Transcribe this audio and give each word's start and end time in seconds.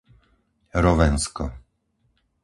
Rovensko 0.83 1.45